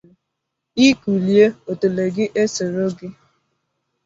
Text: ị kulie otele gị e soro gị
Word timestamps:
ị 0.85 0.87
kulie 1.01 1.45
otele 1.71 2.03
gị 2.15 2.25
e 2.41 2.43
soro 2.55 2.85
gị 2.97 3.07